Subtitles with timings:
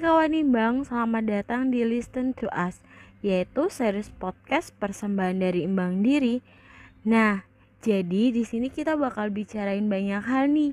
[0.00, 2.80] kawan Imbang, selamat datang di Listen to Us,
[3.20, 6.40] yaitu series podcast persembahan dari Imbang Diri.
[7.04, 7.44] Nah,
[7.84, 10.72] jadi di sini kita bakal bicarain banyak hal nih,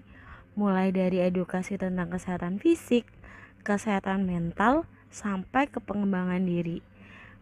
[0.56, 3.04] mulai dari edukasi tentang kesehatan fisik,
[3.68, 6.80] kesehatan mental, sampai ke pengembangan diri.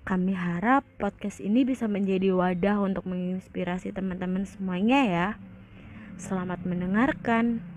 [0.09, 5.27] Kami harap podcast ini bisa menjadi wadah untuk menginspirasi teman-teman semuanya ya.
[6.17, 7.74] Selamat mendengarkan.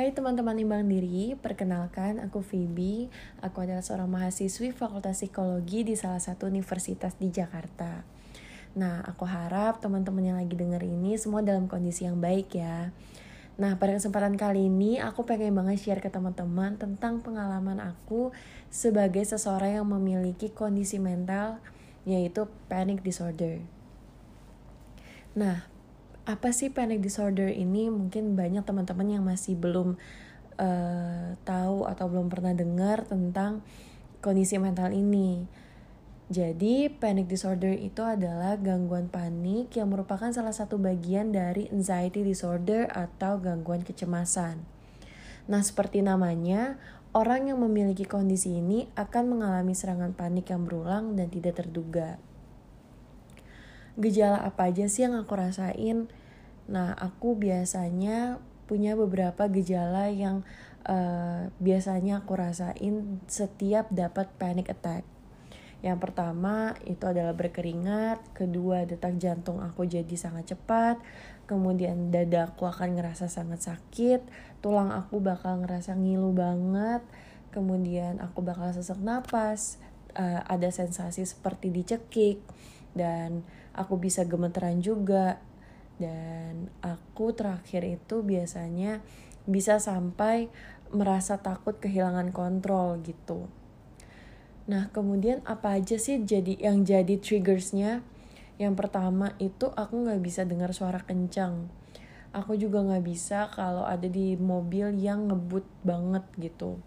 [0.00, 3.12] Hai teman-teman imbang diri, perkenalkan aku Phoebe.
[3.44, 8.00] Aku adalah seorang mahasiswi Fakultas Psikologi di salah satu universitas di Jakarta.
[8.80, 12.96] Nah, aku harap teman-teman yang lagi denger ini semua dalam kondisi yang baik ya.
[13.60, 18.32] Nah, pada kesempatan kali ini aku pengen banget share ke teman-teman tentang pengalaman aku
[18.72, 21.60] sebagai seseorang yang memiliki kondisi mental
[22.08, 23.60] yaitu panic disorder.
[25.36, 25.69] Nah,
[26.30, 29.98] apa sih panic disorder ini mungkin banyak teman-teman yang masih belum
[30.60, 33.66] uh, tahu atau belum pernah dengar tentang
[34.22, 35.48] kondisi mental ini.
[36.30, 42.86] Jadi, panic disorder itu adalah gangguan panik yang merupakan salah satu bagian dari anxiety disorder
[42.86, 44.62] atau gangguan kecemasan.
[45.50, 46.78] Nah, seperti namanya,
[47.10, 52.22] orang yang memiliki kondisi ini akan mengalami serangan panik yang berulang dan tidak terduga.
[53.98, 56.06] Gejala apa aja sih yang aku rasain?
[56.70, 58.38] Nah, aku biasanya
[58.70, 60.46] punya beberapa gejala yang
[60.86, 65.02] uh, biasanya aku rasain setiap dapat panic attack.
[65.80, 71.00] Yang pertama itu adalah berkeringat, kedua detak jantung aku jadi sangat cepat,
[71.48, 74.20] kemudian dada aku akan ngerasa sangat sakit,
[74.60, 77.00] tulang aku bakal ngerasa ngilu banget,
[77.48, 79.80] kemudian aku bakal sesak napas,
[80.14, 82.44] uh, ada sensasi seperti dicekik,
[82.92, 83.40] dan
[83.72, 85.40] aku bisa gemeteran juga,
[86.00, 89.04] dan aku terakhir itu biasanya
[89.44, 90.48] bisa sampai
[90.90, 93.46] merasa takut kehilangan kontrol gitu.
[94.64, 98.00] Nah, kemudian apa aja sih jadi yang jadi triggersnya?
[98.56, 101.68] Yang pertama itu aku nggak bisa dengar suara kencang.
[102.32, 106.80] Aku juga nggak bisa kalau ada di mobil yang ngebut banget gitu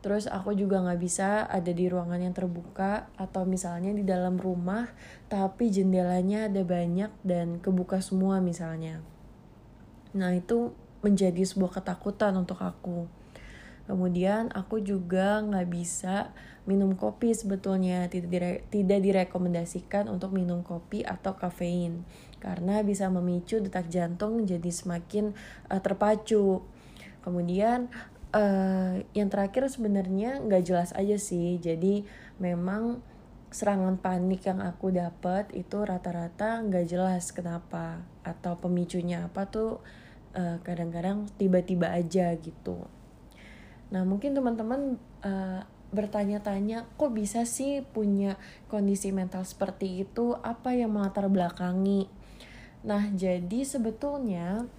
[0.00, 4.88] terus aku juga nggak bisa ada di ruangan yang terbuka atau misalnya di dalam rumah
[5.28, 9.04] tapi jendelanya ada banyak dan kebuka semua misalnya.
[10.16, 10.72] Nah itu
[11.04, 13.08] menjadi sebuah ketakutan untuk aku.
[13.90, 16.30] Kemudian aku juga nggak bisa
[16.62, 22.06] minum kopi sebetulnya tidak dire tidak direkomendasikan untuk minum kopi atau kafein.
[22.38, 25.34] Karena bisa memicu detak jantung jadi semakin
[25.68, 26.62] uh, terpacu.
[27.20, 27.90] Kemudian
[28.34, 31.58] uh, yang terakhir sebenarnya nggak jelas aja sih.
[31.58, 32.06] Jadi
[32.38, 33.02] memang
[33.50, 39.82] serangan panik yang aku dapat itu rata-rata nggak jelas kenapa atau pemicunya apa tuh
[40.38, 42.86] uh, kadang-kadang tiba-tiba aja gitu.
[43.90, 48.38] Nah mungkin teman-teman uh, bertanya-tanya kok bisa sih punya
[48.70, 50.38] kondisi mental seperti itu?
[50.38, 52.06] Apa yang melatar belakangi?
[52.86, 54.70] Nah jadi sebetulnya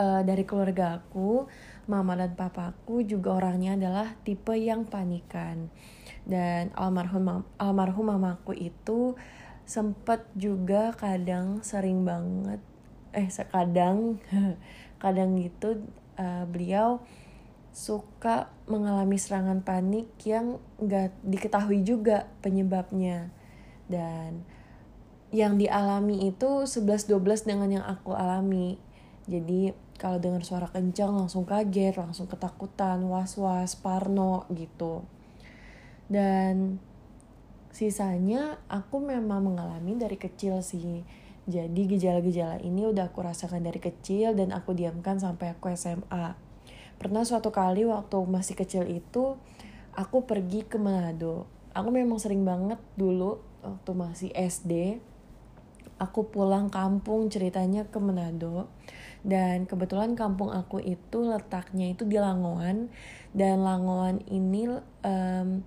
[0.00, 1.46] uh, dari keluarga aku
[1.90, 5.70] mama dan papaku juga orangnya adalah tipe yang panikan.
[6.22, 9.18] Dan almarhum almarhum mamaku itu
[9.66, 12.58] sempet juga kadang sering banget
[13.14, 14.18] eh sekadang
[15.02, 15.84] kadang gitu
[16.18, 17.04] uh, beliau
[17.72, 23.32] suka mengalami serangan panik yang nggak diketahui juga penyebabnya.
[23.88, 24.44] Dan
[25.32, 28.76] yang dialami itu 11-12 dengan yang aku alami.
[29.24, 35.06] Jadi kalau dengar suara kencang langsung kaget, langsung ketakutan, was-was, parno gitu.
[36.10, 36.82] Dan
[37.70, 41.06] sisanya aku memang mengalami dari kecil sih.
[41.46, 46.34] Jadi gejala-gejala ini udah aku rasakan dari kecil dan aku diamkan sampai aku SMA.
[46.98, 49.38] Pernah suatu kali waktu masih kecil itu
[49.94, 51.46] aku pergi ke Manado.
[51.78, 54.98] Aku memang sering banget dulu waktu masih SD.
[56.02, 58.66] Aku pulang kampung ceritanya ke Manado
[59.22, 62.90] dan kebetulan kampung aku itu letaknya itu di Langoan.
[63.30, 64.66] Dan Langoan ini
[65.06, 65.62] um,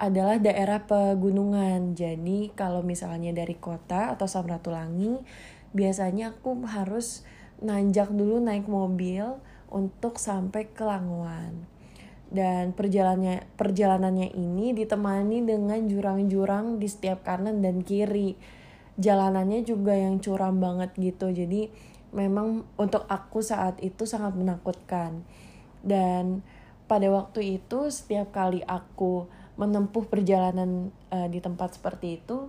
[0.00, 1.92] adalah daerah pegunungan.
[1.92, 5.20] Jadi kalau misalnya dari kota atau Samratulangi
[5.76, 7.24] biasanya aku harus
[7.60, 11.68] nanjak dulu naik mobil untuk sampai ke Langoan.
[12.26, 18.34] Dan perjalanannya perjalanannya ini ditemani dengan jurang-jurang di setiap kanan dan kiri.
[18.96, 21.28] Jalanannya juga yang curam banget gitu.
[21.28, 21.68] Jadi
[22.16, 25.20] memang untuk aku saat itu sangat menakutkan.
[25.84, 26.40] Dan
[26.88, 29.28] pada waktu itu setiap kali aku
[29.60, 32.48] menempuh perjalanan uh, di tempat seperti itu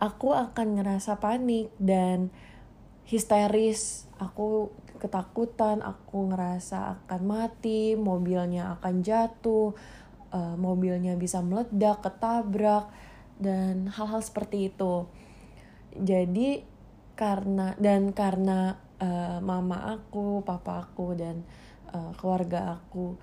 [0.00, 2.32] aku akan ngerasa panik dan
[3.04, 4.08] histeris.
[4.16, 9.76] Aku ketakutan aku ngerasa akan mati mobilnya akan jatuh
[10.32, 12.88] uh, mobilnya bisa meledak ketabrak
[13.36, 15.08] dan hal-hal seperti itu.
[15.96, 16.64] Jadi
[17.20, 21.44] karena dan karena uh, mama aku papa aku dan
[21.92, 23.20] uh, keluarga aku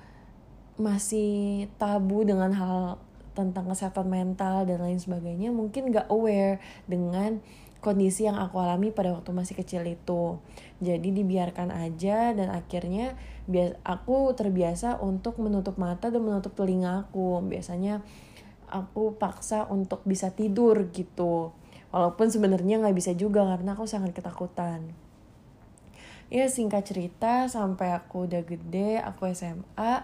[0.78, 3.02] masih tabu dengan hal
[3.34, 7.42] tentang kesehatan mental dan lain sebagainya mungkin gak aware dengan
[7.82, 10.42] kondisi yang aku alami pada waktu masih kecil itu.
[10.82, 13.18] Jadi dibiarkan aja dan akhirnya
[13.86, 17.38] aku terbiasa untuk menutup mata dan menutup telinga aku.
[17.46, 18.02] Biasanya
[18.70, 21.54] aku paksa untuk bisa tidur gitu
[21.98, 24.94] walaupun sebenarnya nggak bisa juga karena aku sangat ketakutan.
[26.30, 29.98] Ya singkat cerita sampai aku udah gede aku SMA uh,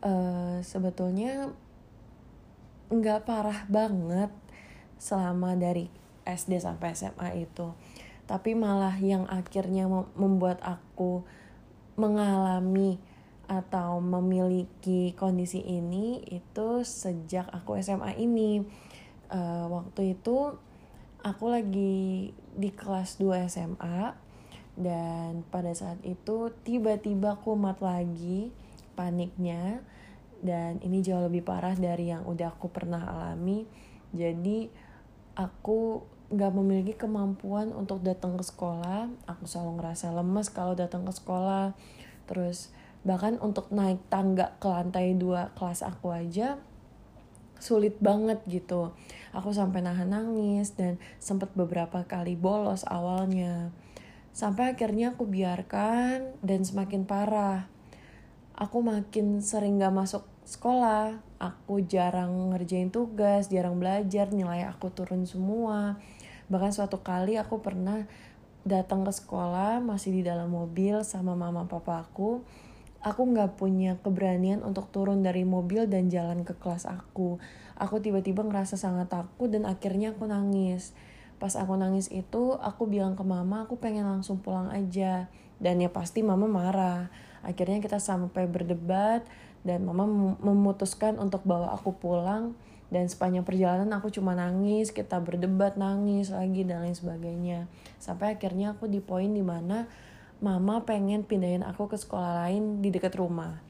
[0.00, 1.52] eh, sebetulnya
[2.88, 4.32] nggak parah banget
[4.96, 5.92] selama dari
[6.24, 7.76] SD sampai SMA itu.
[8.24, 9.84] Tapi malah yang akhirnya
[10.16, 11.28] membuat aku
[12.00, 12.96] mengalami
[13.44, 18.64] atau memiliki kondisi ini itu sejak aku SMA ini.
[19.28, 20.56] Uh, waktu itu
[21.24, 24.12] aku lagi di kelas 2 SMA
[24.76, 28.52] dan pada saat itu tiba-tiba kumat lagi
[28.92, 29.80] paniknya
[30.44, 33.64] dan ini jauh lebih parah dari yang udah aku pernah alami.
[34.12, 34.68] Jadi
[35.32, 39.08] aku nggak memiliki kemampuan untuk datang ke sekolah.
[39.24, 41.72] Aku selalu ngerasa lemes kalau datang ke sekolah.
[42.28, 42.68] Terus
[43.00, 46.60] bahkan untuk naik tangga ke lantai dua kelas aku aja
[47.58, 48.94] sulit banget gitu.
[49.34, 53.74] Aku sampai nahan nangis dan sempat beberapa kali bolos awalnya.
[54.34, 57.70] Sampai akhirnya aku biarkan dan semakin parah.
[58.54, 61.18] Aku makin sering gak masuk sekolah.
[61.42, 65.98] Aku jarang ngerjain tugas jarang belajar nilai aku turun semua.
[66.46, 68.06] Bahkan suatu kali aku pernah
[68.64, 72.40] datang ke sekolah masih di dalam mobil sama mama papa aku
[73.04, 77.36] aku nggak punya keberanian untuk turun dari mobil dan jalan ke kelas aku.
[77.76, 80.96] Aku tiba-tiba ngerasa sangat takut dan akhirnya aku nangis.
[81.36, 85.28] Pas aku nangis itu aku bilang ke mama aku pengen langsung pulang aja.
[85.60, 87.12] Dan ya pasti mama marah.
[87.44, 89.28] Akhirnya kita sampai berdebat
[89.68, 90.08] dan mama
[90.40, 92.56] memutuskan untuk bawa aku pulang.
[92.88, 97.68] Dan sepanjang perjalanan aku cuma nangis kita berdebat nangis lagi dan lain sebagainya.
[98.00, 99.90] Sampai akhirnya aku di poin di mana
[100.42, 103.60] mama pengen pindahin aku ke sekolah lain di dekat rumah.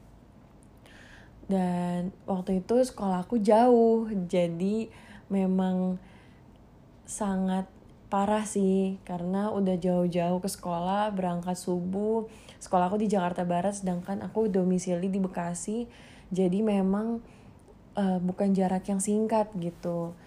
[1.45, 4.89] Dan waktu itu sekolah aku jauh jadi
[5.29, 6.01] memang
[7.05, 7.69] sangat
[8.09, 12.25] parah sih karena udah jauh-jauh ke sekolah berangkat subuh.
[12.57, 15.85] Sekolah aku di Jakarta Barat sedangkan aku domisili di Bekasi.
[16.33, 17.21] Jadi memang
[17.93, 20.17] uh, bukan jarak yang singkat gitu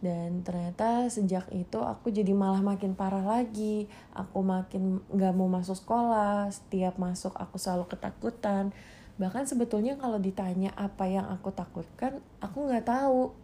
[0.00, 3.84] dan ternyata sejak itu aku jadi malah makin parah lagi.
[4.16, 6.48] Aku makin nggak mau masuk sekolah.
[6.48, 8.72] Setiap masuk aku selalu ketakutan.
[9.20, 13.36] Bahkan sebetulnya kalau ditanya apa yang aku takutkan aku nggak tahu.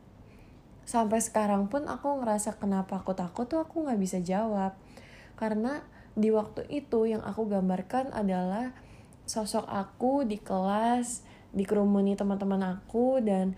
[0.89, 4.73] Sampai sekarang pun aku ngerasa kenapa aku takut tuh aku nggak bisa jawab.
[5.37, 5.85] Karena
[6.17, 8.73] di waktu itu yang aku gambarkan adalah
[9.29, 11.21] sosok aku di kelas
[11.53, 13.53] dikerumuni teman-teman aku dan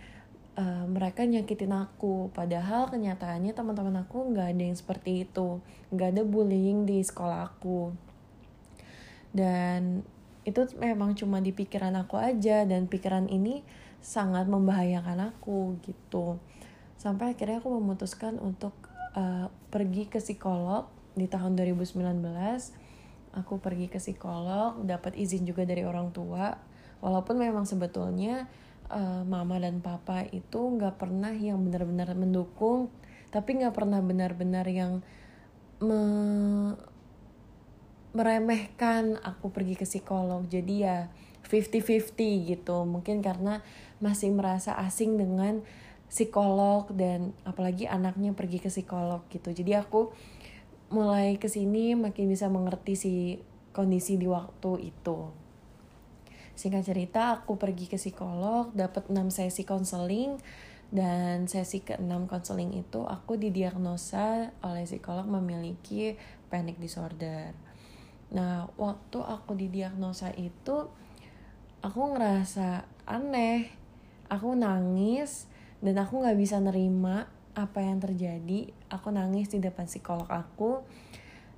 [0.59, 2.35] uh, mereka nyakitin aku.
[2.35, 5.63] Padahal kenyataannya teman-teman aku nggak ada yang seperti itu.
[5.95, 7.95] Nggak ada bullying di sekolah aku.
[9.31, 10.03] Dan
[10.43, 12.67] itu memang cuma di pikiran aku aja.
[12.67, 13.63] Dan pikiran ini
[14.03, 16.43] sangat membahayakan aku gitu.
[16.99, 18.75] Sampai akhirnya aku memutuskan untuk
[19.15, 21.99] uh, pergi ke psikolog di tahun 2019
[23.35, 26.57] aku pergi ke psikolog dapat izin juga dari orang tua.
[26.99, 28.51] Walaupun memang sebetulnya
[28.89, 32.93] uh, mama dan papa itu nggak pernah yang benar-benar mendukung
[33.29, 35.05] tapi nggak pernah benar-benar yang
[35.79, 36.01] me
[38.17, 40.49] meremehkan aku pergi ke psikolog.
[40.49, 41.13] Jadi ya
[41.47, 42.77] 50-50 gitu.
[42.89, 43.61] Mungkin karena
[44.01, 45.61] masih merasa asing dengan
[46.09, 49.53] psikolog dan apalagi anaknya pergi ke psikolog gitu.
[49.53, 50.11] Jadi aku
[50.89, 53.15] mulai ke sini makin bisa mengerti si
[53.77, 55.48] kondisi di waktu itu.
[56.59, 60.43] Singkat cerita, aku pergi ke psikolog, dapat 6 sesi konseling,
[60.91, 66.19] dan sesi ke-6 konseling itu aku didiagnosa oleh psikolog memiliki
[66.51, 67.55] panic disorder.
[68.35, 70.91] Nah, waktu aku didiagnosa itu,
[71.79, 73.71] aku ngerasa aneh,
[74.27, 75.47] aku nangis,
[75.79, 78.75] dan aku gak bisa nerima apa yang terjadi.
[78.91, 80.83] Aku nangis di depan psikolog aku.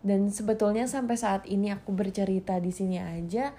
[0.05, 3.53] Dan sebetulnya sampai saat ini aku bercerita di sini aja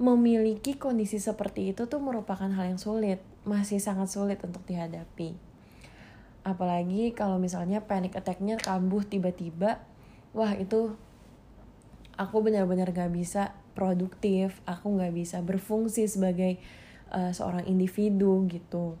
[0.00, 5.36] memiliki kondisi seperti itu tuh merupakan hal yang sulit masih sangat sulit untuk dihadapi.
[6.40, 9.84] Apalagi kalau misalnya panic attacknya kambuh tiba-tiba
[10.32, 10.96] wah itu
[12.16, 16.56] aku benar-benar gak bisa produktif aku gak bisa berfungsi sebagai
[17.12, 18.96] uh, seorang individu gitu.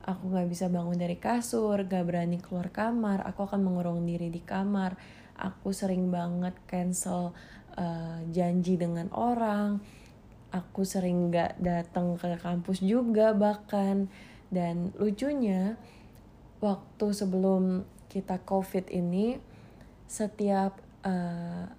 [0.00, 4.40] Aku gak bisa bangun dari kasur gak berani keluar kamar aku akan mengurung diri di
[4.40, 4.96] kamar.
[5.36, 7.36] Aku sering banget cancel
[7.76, 10.00] uh, janji dengan orang
[10.52, 14.12] aku sering gak datang ke kampus juga bahkan.
[14.52, 15.80] Dan lucunya
[16.60, 19.40] waktu sebelum kita covid ini
[20.04, 20.76] setiap
[21.08, 21.72] uh,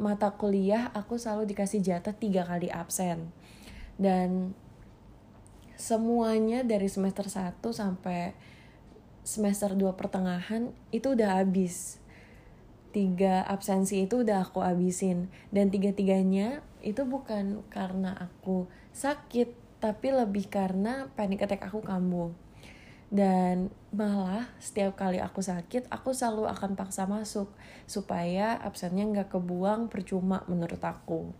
[0.00, 3.32] mata kuliah aku selalu dikasih jatah tiga kali absen.
[4.00, 4.56] Dan
[5.80, 8.36] semuanya dari semester 1 sampai
[9.24, 11.99] semester 2 pertengahan itu udah habis
[12.90, 20.46] tiga absensi itu udah aku habisin dan tiga-tiganya itu bukan karena aku sakit tapi lebih
[20.52, 22.30] karena panic attack aku kambuh.
[23.10, 27.50] Dan malah setiap kali aku sakit aku selalu akan paksa masuk
[27.90, 31.34] supaya absennya nggak kebuang percuma menurut aku.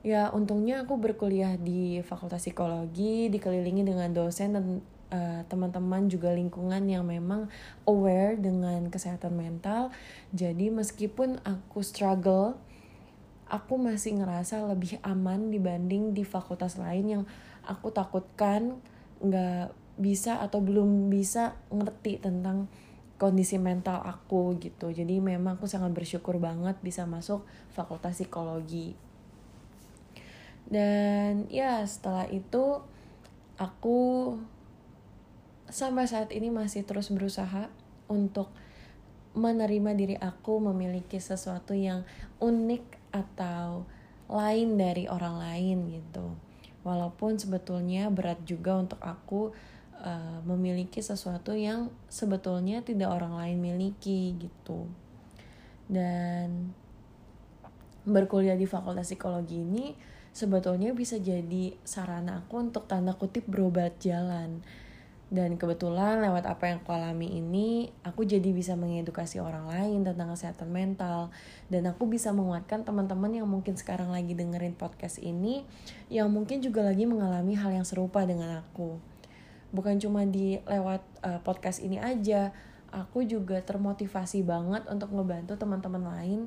[0.00, 4.64] Ya untungnya aku berkuliah di fakultas psikologi dikelilingi dengan dosen dan
[5.10, 7.50] uh, teman-teman juga lingkungan yang memang
[7.84, 9.90] aware dengan kesehatan mental.
[10.34, 12.58] Jadi meskipun aku struggle
[13.50, 17.22] aku masih ngerasa lebih aman dibanding di fakultas lain yang
[17.66, 18.78] aku takutkan
[19.20, 22.70] nggak bisa atau belum bisa ngerti tentang
[23.20, 24.88] kondisi mental aku gitu.
[24.88, 28.96] Jadi memang aku sangat bersyukur banget bisa masuk fakultas psikologi.
[30.70, 32.80] Dan ya setelah itu
[33.60, 34.38] aku
[35.70, 37.70] sampai saat ini masih terus berusaha
[38.10, 38.50] untuk
[39.38, 42.02] menerima diri aku memiliki sesuatu yang
[42.42, 42.82] unik
[43.14, 43.86] atau
[44.26, 46.34] lain dari orang lain gitu.
[46.82, 49.54] Walaupun sebetulnya berat juga untuk aku
[50.02, 54.90] uh, memiliki sesuatu yang sebetulnya tidak orang lain miliki gitu.
[55.86, 56.74] Dan
[58.02, 59.94] berkuliah di fakultas psikologi ini
[60.30, 64.62] sebetulnya bisa jadi sarana aku untuk tanda kutip berobat jalan
[65.30, 70.34] dan kebetulan lewat apa yang aku alami ini aku jadi bisa mengedukasi orang lain tentang
[70.34, 71.30] kesehatan mental.
[71.70, 75.62] Dan aku bisa menguatkan teman-teman yang mungkin sekarang lagi dengerin podcast ini
[76.10, 78.98] yang mungkin juga lagi mengalami hal yang serupa dengan aku.
[79.70, 82.50] Bukan cuma di lewat uh, podcast ini aja
[82.90, 86.40] aku juga termotivasi banget untuk ngebantu teman-teman lain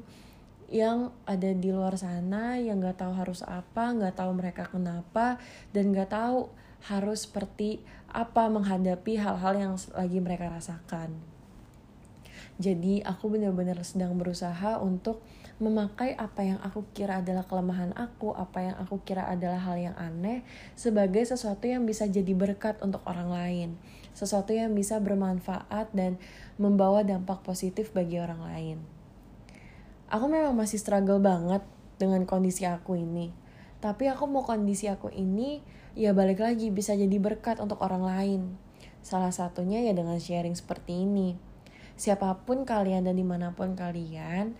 [0.67, 5.39] yang ada di luar sana yang nggak tahu harus apa nggak tahu mereka kenapa
[5.71, 6.51] dan nggak tahu
[6.83, 7.79] harus seperti
[8.13, 11.33] apa menghadapi hal-hal yang lagi mereka rasakan.
[12.61, 15.25] Jadi aku benar-benar sedang berusaha untuk
[15.57, 19.97] memakai apa yang aku kira adalah kelemahan aku, apa yang aku kira adalah hal yang
[19.97, 20.45] aneh
[20.77, 23.69] sebagai sesuatu yang bisa jadi berkat untuk orang lain,
[24.13, 26.21] sesuatu yang bisa bermanfaat dan
[26.61, 28.77] membawa dampak positif bagi orang lain.
[30.13, 31.65] Aku memang masih struggle banget
[31.97, 33.33] dengan kondisi aku ini,
[33.81, 38.41] tapi aku mau kondisi aku ini ya balik lagi bisa jadi berkat untuk orang lain.
[39.03, 41.35] Salah satunya ya dengan sharing seperti ini.
[41.93, 44.57] Siapa pun kalian dan di mana pun kalian,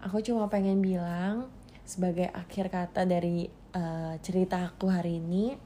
[0.00, 1.50] aku cuma pengen bilang
[1.84, 5.58] sebagai akhir kata dari uh, cerita aku hari ini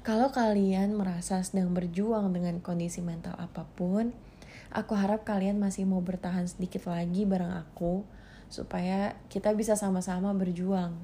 [0.00, 4.10] kalau kalian merasa sedang berjuang dengan kondisi mental apa pun
[4.74, 8.02] aku harap kalian masih mau bertahan sedikit lagi bareng aku
[8.50, 10.98] supaya kita bisa sama-sama berjuang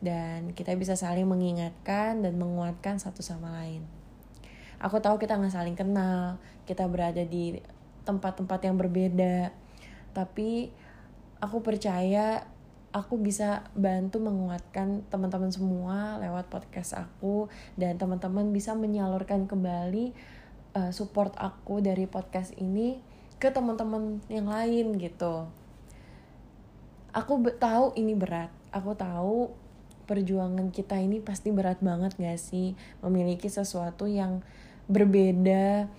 [0.00, 3.84] dan kita bisa saling mengingatkan dan menguatkan satu sama lain.
[4.76, 6.36] Aku tahu kita nggak saling kenal,
[6.68, 7.56] kita berada di
[8.04, 9.50] tempat-tempat yang berbeda,
[10.12, 10.68] tapi
[11.40, 12.44] aku percaya
[12.96, 20.16] aku bisa bantu menguatkan teman-teman semua lewat podcast aku dan teman-teman bisa menyalurkan kembali
[20.72, 23.00] uh, support aku dari podcast ini
[23.36, 25.48] ke teman-teman yang lain gitu.
[27.12, 28.52] Aku tahu ini berat.
[28.72, 29.52] Aku tahu
[30.06, 32.78] perjuangan kita ini pasti berat banget gak sih?
[33.02, 34.40] Memiliki sesuatu yang
[34.86, 35.90] berbeda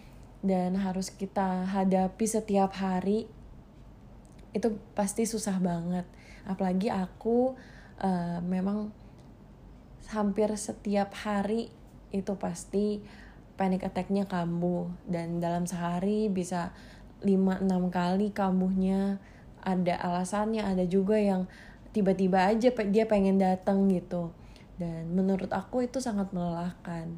[0.41, 3.27] dan harus kita hadapi setiap hari
[4.55, 6.07] itu pasti susah banget.
[6.47, 7.53] Apalagi aku
[7.99, 8.89] uh, memang
[10.07, 11.67] hampir setiap hari
[12.15, 13.03] itu pasti
[13.59, 14.87] panic attacknya kambuh.
[15.03, 16.71] Dan dalam sehari bisa
[17.21, 19.19] 5-6 kali kambuhnya.
[19.67, 21.49] Ada alasannya ada juga yang
[21.97, 24.29] tiba-tiba aja dia pengen datang gitu
[24.77, 27.17] dan menurut aku itu sangat melelahkan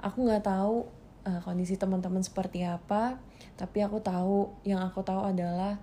[0.00, 0.88] aku nggak tahu
[1.28, 3.20] uh, kondisi teman-teman seperti apa
[3.56, 5.80] tapi aku tahu yang aku tahu adalah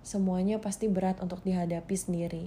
[0.00, 2.46] semuanya pasti berat untuk dihadapi sendiri.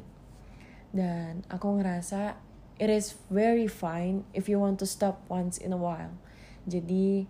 [0.94, 2.38] Dan aku ngerasa
[2.78, 6.14] it is very fine if you want to stop once in a while.
[6.70, 7.26] Jadi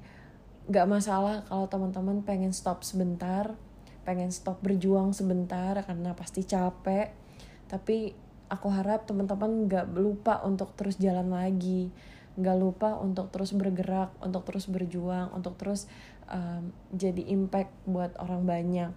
[0.68, 3.56] gak masalah kalau teman-teman pengen stop sebentar,
[4.04, 7.23] pengen stop berjuang sebentar karena pasti capek
[7.74, 8.14] tapi
[8.54, 11.90] aku harap teman-teman nggak lupa untuk terus jalan lagi.
[12.38, 15.90] Nggak lupa untuk terus bergerak untuk terus berjuang untuk terus
[16.30, 18.92] um, jadi impact buat orang banyak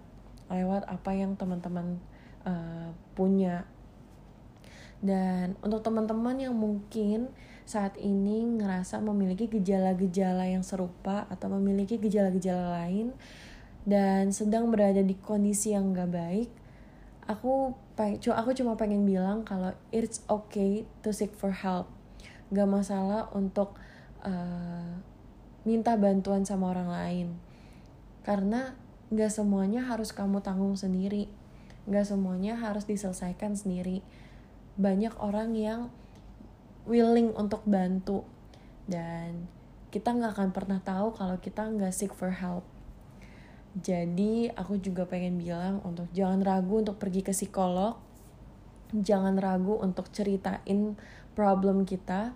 [0.53, 1.97] lewat apa yang teman-teman
[2.45, 3.65] uh, punya.
[5.01, 7.33] Dan untuk teman-teman yang mungkin
[7.65, 13.13] saat ini ngerasa memiliki gejala-gejala yang serupa atau memiliki gejala-gejala lain
[13.85, 16.49] dan sedang berada di kondisi yang gak baik,
[17.27, 17.75] aku
[18.31, 21.91] aku cuma pengen bilang kalau it's okay to seek for help.
[22.55, 23.75] Gak masalah untuk
[24.23, 24.95] uh,
[25.67, 27.27] minta bantuan sama orang lain.
[28.23, 28.71] Karena
[29.11, 31.27] gak semuanya harus kamu tanggung sendiri.
[31.91, 33.99] Gak semuanya harus diselesaikan sendiri.
[34.79, 35.91] Banyak orang yang
[36.87, 38.23] willing untuk bantu.
[38.87, 39.51] Dan
[39.91, 42.63] kita gak akan pernah tahu kalau kita gak seek for help
[43.77, 47.93] jadi aku juga pengen bilang untuk jangan ragu untuk pergi ke psikolog.
[48.89, 50.97] Jangan ragu untuk ceritain
[51.37, 52.33] problem kita.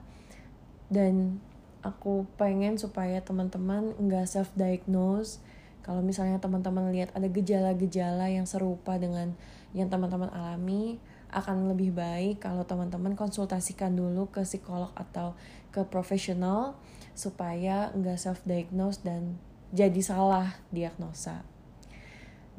[0.92, 1.42] Dan
[1.82, 5.42] aku pengen supaya teman-teman nggak self diagnose.
[5.82, 9.34] Kalau misalnya teman-teman lihat ada gejala-gejala yang serupa dengan
[9.74, 15.34] yang teman-teman alami, akan lebih baik kalau teman-teman konsultasikan dulu ke psikolog atau
[15.72, 16.76] ke profesional
[17.16, 19.40] supaya nggak self diagnose dan
[19.72, 21.44] jadi salah diagnosa.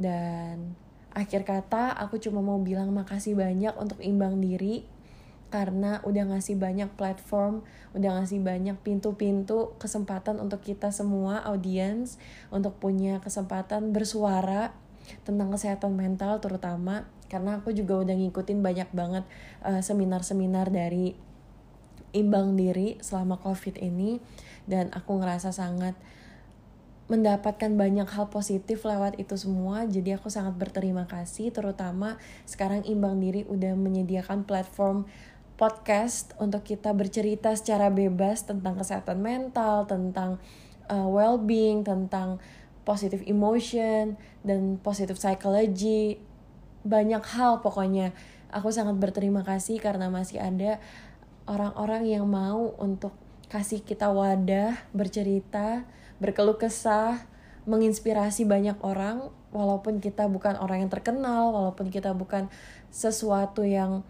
[0.01, 0.77] Dan
[1.13, 4.89] akhir kata aku cuma mau bilang makasih banyak untuk imbang diri
[5.53, 7.61] karena udah ngasih banyak platform,
[7.93, 12.17] udah ngasih banyak pintu-pintu kesempatan untuk kita semua audiens
[12.49, 14.73] untuk punya kesempatan bersuara
[15.29, 19.25] tentang kesehatan mental terutama karena aku juga udah ngikutin banyak banget
[19.65, 21.17] uh, seminar-seminar dari
[22.13, 24.21] imbang diri selama covid ini
[24.69, 25.97] dan aku ngerasa sangat
[27.11, 29.85] mendapatkan banyak hal positif lewat itu semua.
[29.85, 35.05] Jadi aku sangat berterima kasih terutama sekarang imbang diri udah menyediakan platform
[35.59, 40.43] podcast untuk kita bercerita secara bebas tentang kesehatan mental tentang
[40.91, 42.43] uh, well-being tentang
[42.83, 46.19] positive emotion dan positive psychology.
[46.83, 48.11] Banyak hal pokoknya.
[48.53, 50.77] Aku sangat berterima kasih karena masih ada
[51.49, 53.17] orang-orang yang mau untuk
[53.49, 55.85] kasih kita wadah bercerita
[56.23, 57.27] berkeluh kesah,
[57.67, 62.47] menginspirasi banyak orang walaupun kita bukan orang yang terkenal, walaupun kita bukan
[62.95, 64.07] sesuatu yang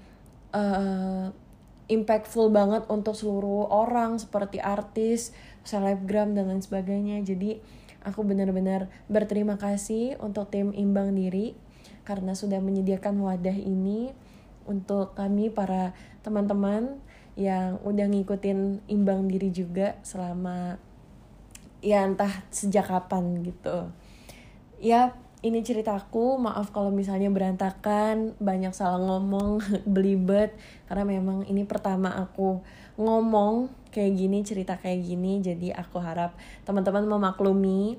[0.52, 1.32] uh,
[1.90, 7.20] impactful banget untuk seluruh orang seperti artis, selebgram dan lain sebagainya.
[7.24, 7.58] Jadi
[8.06, 11.56] aku benar-benar berterima kasih untuk tim Imbang Diri
[12.02, 14.10] karena sudah menyediakan wadah ini
[14.66, 17.02] untuk kami para teman-teman
[17.34, 20.78] yang udah ngikutin Imbang Diri juga selama
[21.82, 23.90] ya entah sejak kapan gitu.
[24.78, 29.58] Ya ini ceritaku maaf kalau misalnya berantakan banyak salah ngomong
[29.94, 30.54] belibet
[30.86, 32.62] karena memang ini pertama aku
[32.94, 37.98] ngomong kayak gini cerita kayak gini jadi aku harap teman-teman memaklumi.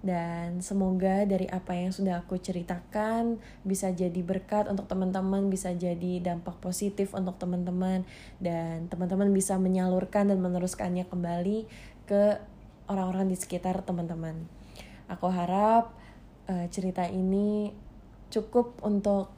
[0.00, 3.36] Dan semoga dari apa yang sudah aku ceritakan
[3.68, 8.08] bisa jadi berkat untuk teman-teman, bisa jadi dampak positif untuk teman-teman
[8.40, 11.68] dan teman-teman bisa menyalurkan dan meneruskannya kembali
[12.08, 12.40] ke
[12.90, 14.50] orang-orang di sekitar teman-teman.
[15.06, 15.94] Aku harap
[16.50, 17.70] uh, cerita ini
[18.34, 19.30] cukup untuk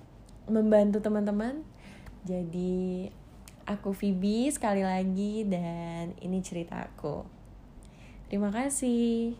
[0.48, 1.60] membantu teman-teman.
[2.24, 3.12] Jadi
[3.68, 7.28] aku Vivi sekali lagi dan ini cerita aku.
[8.32, 9.36] Terima kasih.